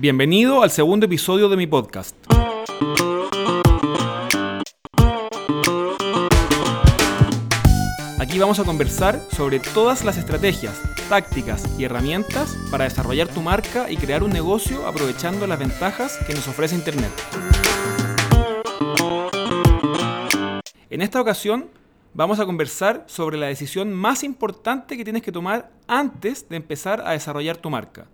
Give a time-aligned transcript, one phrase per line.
[0.00, 2.14] Bienvenido al segundo episodio de mi podcast.
[8.20, 13.90] Aquí vamos a conversar sobre todas las estrategias, tácticas y herramientas para desarrollar tu marca
[13.90, 17.10] y crear un negocio aprovechando las ventajas que nos ofrece Internet.
[20.90, 21.70] En esta ocasión
[22.14, 27.00] vamos a conversar sobre la decisión más importante que tienes que tomar antes de empezar
[27.04, 28.06] a desarrollar tu marca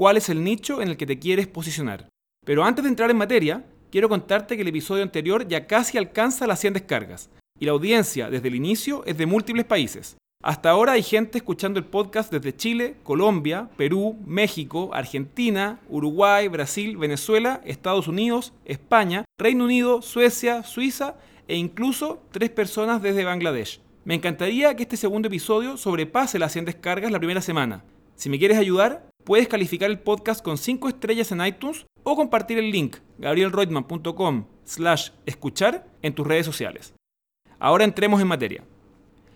[0.00, 2.08] cuál es el nicho en el que te quieres posicionar.
[2.46, 6.46] Pero antes de entrar en materia, quiero contarte que el episodio anterior ya casi alcanza
[6.46, 10.16] las 100 descargas, y la audiencia desde el inicio es de múltiples países.
[10.42, 16.96] Hasta ahora hay gente escuchando el podcast desde Chile, Colombia, Perú, México, Argentina, Uruguay, Brasil,
[16.96, 23.82] Venezuela, Estados Unidos, España, Reino Unido, Suecia, Suiza e incluso tres personas desde Bangladesh.
[24.06, 27.84] Me encantaría que este segundo episodio sobrepase las 100 descargas la primera semana.
[28.16, 32.58] Si me quieres ayudar, Puedes calificar el podcast con 5 estrellas en iTunes o compartir
[32.58, 36.94] el link gabrielreutman.com slash escuchar en tus redes sociales.
[37.58, 38.64] Ahora entremos en materia.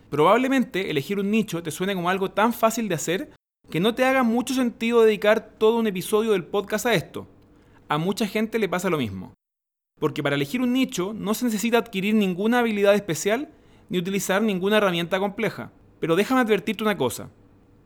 [0.08, 3.30] Probablemente elegir un nicho te suene como algo tan fácil de hacer
[3.70, 7.26] que no te haga mucho sentido dedicar todo un episodio del podcast a esto.
[7.88, 9.34] A mucha gente le pasa lo mismo.
[10.00, 13.50] Porque para elegir un nicho no se necesita adquirir ninguna habilidad especial
[13.90, 15.72] ni utilizar ninguna herramienta compleja.
[16.00, 17.30] Pero déjame advertirte una cosa.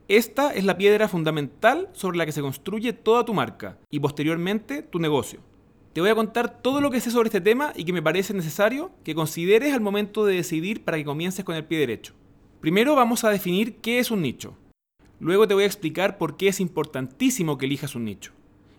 [0.08, 4.82] Esta es la piedra fundamental sobre la que se construye toda tu marca y posteriormente
[4.82, 5.40] tu negocio.
[5.92, 8.32] Te voy a contar todo lo que sé sobre este tema y que me parece
[8.32, 12.14] necesario que consideres al momento de decidir para que comiences con el pie derecho.
[12.62, 14.56] Primero vamos a definir qué es un nicho.
[15.20, 18.32] Luego te voy a explicar por qué es importantísimo que elijas un nicho.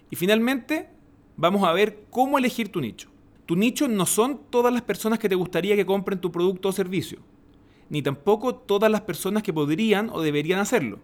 [0.10, 0.90] Y finalmente
[1.38, 3.12] vamos a ver cómo elegir tu nicho.
[3.46, 6.72] Tu nicho no son todas las personas que te gustaría que compren tu producto o
[6.72, 7.20] servicio,
[7.88, 11.00] ni tampoco todas las personas que podrían o deberían hacerlo.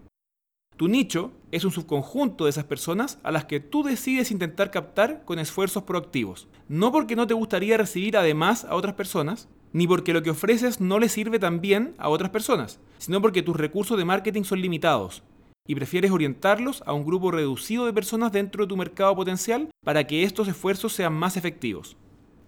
[0.78, 5.24] Tu nicho es un subconjunto de esas personas a las que tú decides intentar captar
[5.24, 6.50] con esfuerzos proactivos.
[6.68, 10.82] No porque no te gustaría recibir además a otras personas, ni porque lo que ofreces
[10.82, 14.62] no le sirve tan bien a otras personas, sino porque tus recursos de marketing son
[14.62, 15.24] limitados
[15.68, 20.06] y prefieres orientarlos a un grupo reducido de personas dentro de tu mercado potencial para
[20.06, 21.98] que estos esfuerzos sean más efectivos.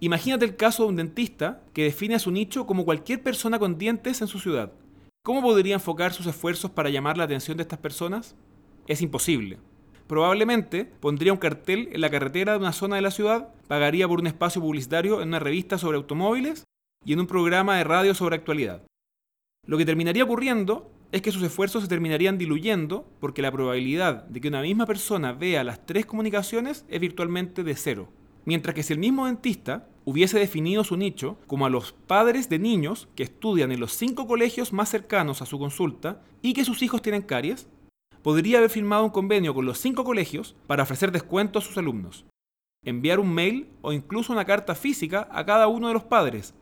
[0.00, 3.78] Imagínate el caso de un dentista que define a su nicho como cualquier persona con
[3.78, 4.72] dientes en su ciudad.
[5.28, 8.34] ¿Cómo podría enfocar sus esfuerzos para llamar la atención de estas personas?
[8.86, 9.58] Es imposible.
[10.06, 14.20] Probablemente pondría un cartel en la carretera de una zona de la ciudad, pagaría por
[14.20, 16.64] un espacio publicitario en una revista sobre automóviles
[17.04, 18.86] y en un programa de radio sobre actualidad.
[19.66, 24.40] Lo que terminaría ocurriendo es que sus esfuerzos se terminarían diluyendo porque la probabilidad de
[24.40, 28.08] que una misma persona vea las tres comunicaciones es virtualmente de cero.
[28.48, 32.58] Mientras que si el mismo dentista hubiese definido su nicho como a los padres de
[32.58, 36.80] niños que estudian en los cinco colegios más cercanos a su consulta y que sus
[36.80, 37.68] hijos tienen caries,
[38.22, 42.24] podría haber firmado un convenio con los cinco colegios para ofrecer descuento a sus alumnos,
[42.82, 46.54] enviar un mail o incluso una carta física a cada uno de los padres,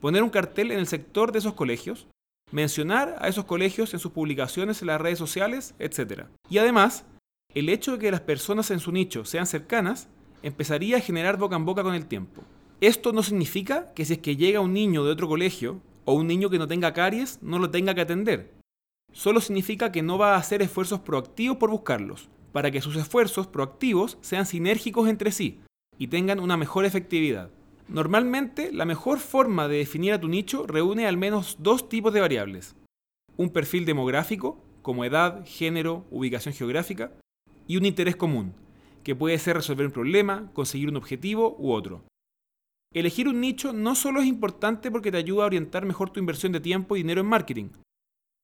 [0.00, 2.06] poner un cartel en el sector de esos colegios,
[2.52, 6.26] mencionar a esos colegios en sus publicaciones en las redes sociales, etc.
[6.48, 7.04] Y además,
[7.52, 10.08] el hecho de que las personas en su nicho sean cercanas
[10.42, 12.42] empezaría a generar boca en boca con el tiempo.
[12.80, 16.26] Esto no significa que si es que llega un niño de otro colegio o un
[16.26, 18.54] niño que no tenga caries, no lo tenga que atender.
[19.12, 23.46] Solo significa que no va a hacer esfuerzos proactivos por buscarlos, para que sus esfuerzos
[23.46, 25.60] proactivos sean sinérgicos entre sí
[25.98, 27.50] y tengan una mejor efectividad.
[27.88, 32.20] Normalmente, la mejor forma de definir a tu nicho reúne al menos dos tipos de
[32.20, 32.74] variables.
[33.36, 37.12] Un perfil demográfico, como edad, género, ubicación geográfica,
[37.66, 38.54] y un interés común,
[39.06, 42.02] que puede ser resolver un problema, conseguir un objetivo u otro.
[42.92, 46.50] Elegir un nicho no solo es importante porque te ayuda a orientar mejor tu inversión
[46.50, 47.68] de tiempo y dinero en marketing,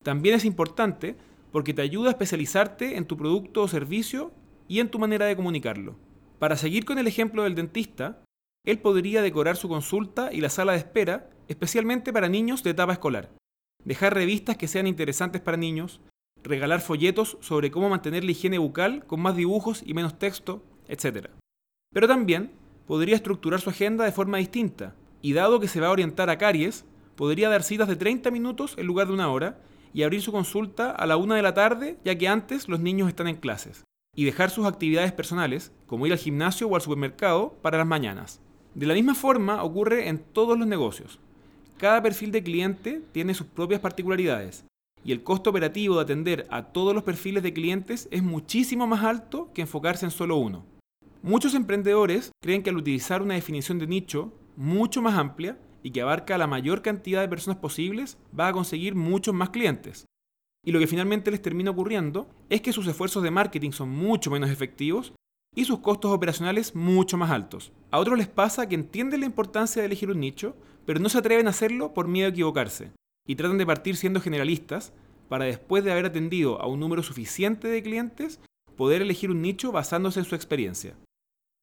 [0.03, 1.17] también es importante
[1.51, 4.31] porque te ayuda a especializarte en tu producto o servicio
[4.69, 5.97] y en tu manera de comunicarlo.
[6.39, 8.23] Para seguir con el ejemplo del dentista,
[8.65, 12.93] él podría decorar su consulta y la sala de espera especialmente para niños de etapa
[12.93, 13.33] escolar,
[13.83, 15.99] dejar revistas que sean interesantes para niños,
[16.43, 21.29] regalar folletos sobre cómo mantener la higiene bucal con más dibujos y menos texto, etc.
[21.93, 22.51] Pero también
[22.85, 26.37] podría estructurar su agenda de forma distinta, y dado que se va a orientar a
[26.37, 26.85] caries,
[27.15, 29.59] podría dar citas de 30 minutos en lugar de una hora
[29.93, 33.07] y abrir su consulta a la una de la tarde, ya que antes los niños
[33.07, 33.83] están en clases,
[34.15, 38.41] y dejar sus actividades personales, como ir al gimnasio o al supermercado, para las mañanas.
[38.73, 41.19] De la misma forma ocurre en todos los negocios.
[41.77, 44.65] Cada perfil de cliente tiene sus propias particularidades,
[45.03, 49.03] y el costo operativo de atender a todos los perfiles de clientes es muchísimo más
[49.03, 50.65] alto que enfocarse en solo uno.
[51.21, 56.01] Muchos emprendedores creen que al utilizar una definición de nicho mucho más amplia y que
[56.01, 60.05] abarca la mayor cantidad de personas posibles, va a conseguir muchos más clientes.
[60.65, 64.31] Y lo que finalmente les termina ocurriendo es que sus esfuerzos de marketing son mucho
[64.31, 65.13] menos efectivos
[65.55, 67.73] y sus costos operacionales mucho más altos.
[67.91, 70.55] A otros les pasa que entienden la importancia de elegir un nicho,
[70.85, 72.91] pero no se atreven a hacerlo por miedo a equivocarse,
[73.27, 74.93] y tratan de partir siendo generalistas
[75.29, 78.39] para después de haber atendido a un número suficiente de clientes,
[78.75, 80.95] poder elegir un nicho basándose en su experiencia.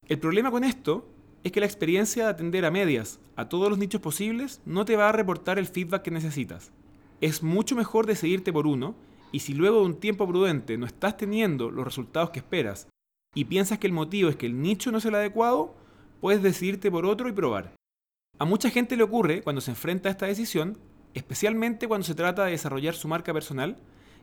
[0.08, 1.06] El problema con esto
[1.44, 4.96] es que la experiencia de atender a medias a todos los nichos posibles no te
[4.96, 6.72] va a reportar el feedback que necesitas.
[7.20, 8.94] Es mucho mejor decidirte por uno
[9.32, 12.88] y si luego de un tiempo prudente no estás teniendo los resultados que esperas
[13.34, 15.74] y piensas que el motivo es que el nicho no es el adecuado,
[16.20, 17.74] puedes decidirte por otro y probar.
[18.38, 20.78] A mucha gente le ocurre cuando se enfrenta a esta decisión,
[21.14, 23.76] especialmente cuando se trata de desarrollar su marca personal,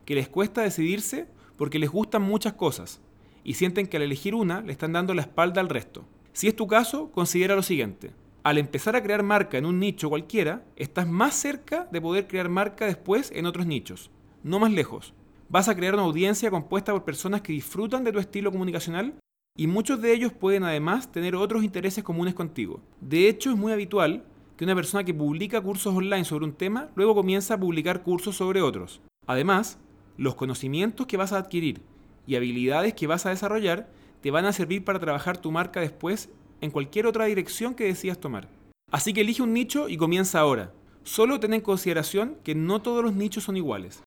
[0.04, 1.26] que les cuesta decidirse
[1.56, 3.00] porque les gustan muchas cosas
[3.44, 6.04] y sienten que al elegir una le están dando la espalda al resto.
[6.32, 8.12] Si es tu caso, considera lo siguiente.
[8.42, 12.48] Al empezar a crear marca en un nicho cualquiera, estás más cerca de poder crear
[12.48, 14.10] marca después en otros nichos,
[14.42, 15.12] no más lejos
[15.48, 19.14] vas a crear una audiencia compuesta por personas que disfrutan de tu estilo comunicacional
[19.56, 22.80] y muchos de ellos pueden además tener otros intereses comunes contigo.
[23.00, 24.24] De hecho, es muy habitual
[24.58, 28.36] que una persona que publica cursos online sobre un tema luego comienza a publicar cursos
[28.36, 29.00] sobre otros.
[29.28, 29.78] Además,
[30.16, 31.80] los conocimientos que vas a adquirir
[32.26, 33.88] y habilidades que vas a desarrollar
[34.20, 36.28] te van a servir para trabajar tu marca después
[36.60, 38.48] en cualquier otra dirección que decidas tomar.
[38.90, 40.72] Así que elige un nicho y comienza ahora.
[41.04, 44.02] Solo ten en consideración que no todos los nichos son iguales.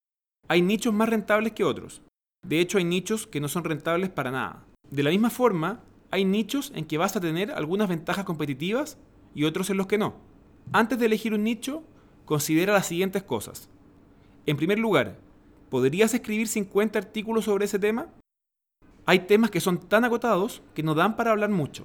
[0.48, 2.02] Hay nichos más rentables que otros.
[2.46, 4.66] De hecho, hay nichos que no son rentables para nada.
[4.90, 8.98] De la misma forma, hay nichos en que vas a tener algunas ventajas competitivas
[9.34, 10.31] y otros en los que no.
[10.70, 11.82] Antes de elegir un nicho,
[12.24, 13.68] considera las siguientes cosas.
[14.46, 15.18] En primer lugar,
[15.70, 18.08] ¿podrías escribir 50 artículos sobre ese tema?
[19.04, 21.84] Hay temas que son tan agotados que no dan para hablar mucho.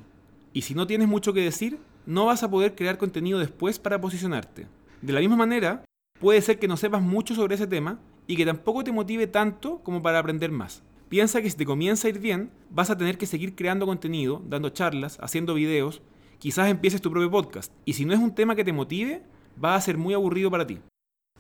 [0.54, 4.00] Y si no tienes mucho que decir, no vas a poder crear contenido después para
[4.00, 4.68] posicionarte.
[5.02, 5.84] De la misma manera,
[6.20, 9.80] puede ser que no sepas mucho sobre ese tema y que tampoco te motive tanto
[9.80, 10.84] como para aprender más.
[11.10, 14.42] Piensa que si te comienza a ir bien, vas a tener que seguir creando contenido,
[14.48, 16.02] dando charlas, haciendo videos,
[16.40, 17.74] quizás empieces tu propio podcast.
[17.86, 19.24] Y si no es un tema que te motive,
[19.64, 20.80] va a ser muy aburrido para ti.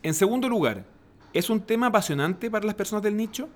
[0.04, 0.86] En segundo lugar,
[1.34, 3.50] ¿es un tema apasionante para las personas del nicho?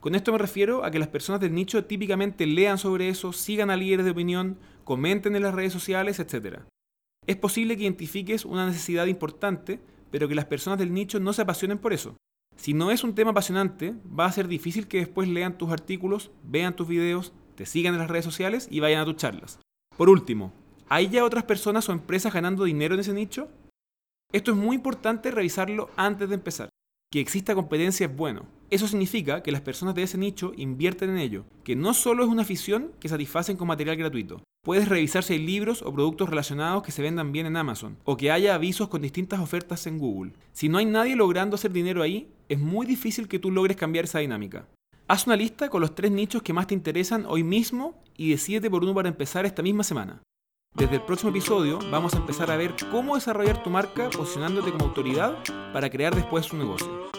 [0.00, 3.70] Con esto me refiero a que las personas del nicho típicamente lean sobre eso, sigan
[3.70, 6.60] a líderes de opinión, comenten en las redes sociales, etc.
[7.26, 9.80] Es posible que identifiques una necesidad importante,
[10.10, 12.16] pero que las personas del nicho no se apasionen por eso.
[12.56, 16.30] Si no es un tema apasionante, va a ser difícil que después lean tus artículos,
[16.44, 19.60] vean tus videos, te sigan en las redes sociales y vayan a tus charlas.
[19.96, 20.52] Por último,
[20.90, 23.48] ¿hay ya otras personas o empresas ganando dinero en ese nicho?
[24.32, 26.68] Esto es muy importante revisarlo antes de empezar.
[27.10, 28.46] Que exista competencia es bueno.
[28.68, 32.28] Eso significa que las personas de ese nicho invierten en ello, que no solo es
[32.28, 36.82] una afición que satisfacen con material gratuito, Puedes revisar si hay libros o productos relacionados
[36.82, 40.32] que se vendan bien en Amazon o que haya avisos con distintas ofertas en Google.
[40.52, 44.04] Si no hay nadie logrando hacer dinero ahí, es muy difícil que tú logres cambiar
[44.04, 44.68] esa dinámica.
[45.08, 48.68] Haz una lista con los tres nichos que más te interesan hoy mismo y decídete
[48.68, 50.20] por uno para empezar esta misma semana.
[50.74, 54.86] Desde el próximo episodio vamos a empezar a ver cómo desarrollar tu marca posicionándote como
[54.86, 55.36] autoridad
[55.72, 57.10] para crear después un negocio.